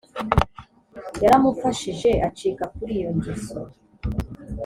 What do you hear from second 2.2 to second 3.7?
acika kuri iyo ngeso